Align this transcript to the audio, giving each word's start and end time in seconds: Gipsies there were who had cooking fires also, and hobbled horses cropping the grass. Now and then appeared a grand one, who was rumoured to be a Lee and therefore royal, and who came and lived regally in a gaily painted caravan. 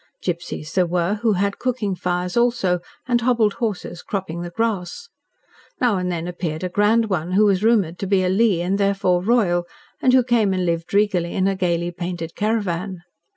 Gipsies 0.23 0.73
there 0.73 0.87
were 0.87 1.19
who 1.21 1.33
had 1.33 1.59
cooking 1.59 1.93
fires 1.93 2.35
also, 2.35 2.79
and 3.07 3.21
hobbled 3.21 3.53
horses 3.61 4.01
cropping 4.01 4.41
the 4.41 4.49
grass. 4.49 5.09
Now 5.79 5.97
and 5.97 6.11
then 6.11 6.27
appeared 6.27 6.63
a 6.63 6.69
grand 6.69 7.05
one, 7.07 7.33
who 7.33 7.45
was 7.45 7.61
rumoured 7.63 7.99
to 7.99 8.07
be 8.07 8.23
a 8.23 8.29
Lee 8.29 8.63
and 8.63 8.79
therefore 8.79 9.21
royal, 9.21 9.65
and 10.01 10.11
who 10.11 10.23
came 10.23 10.55
and 10.55 10.65
lived 10.65 10.91
regally 10.95 11.35
in 11.35 11.47
a 11.47 11.55
gaily 11.55 11.91
painted 11.91 12.33
caravan. 12.35 13.03